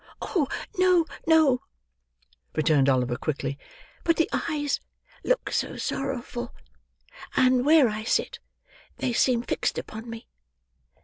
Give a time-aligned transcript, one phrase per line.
[0.19, 0.47] "Oh
[0.79, 1.61] no, no,"
[2.55, 3.59] returned Oliver quickly;
[4.03, 4.79] "but the eyes
[5.23, 6.55] look so sorrowful;
[7.35, 8.39] and where I sit,
[8.97, 10.27] they seem fixed upon me.